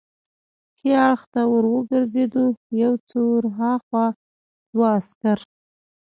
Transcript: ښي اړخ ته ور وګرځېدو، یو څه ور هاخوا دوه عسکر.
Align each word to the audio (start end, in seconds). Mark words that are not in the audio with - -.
ښي 0.77 0.91
اړخ 1.05 1.21
ته 1.33 1.41
ور 1.51 1.65
وګرځېدو، 1.73 2.45
یو 2.81 2.93
څه 3.07 3.17
ور 3.29 3.45
هاخوا 3.57 4.05
دوه 4.71 4.87
عسکر. 4.97 5.39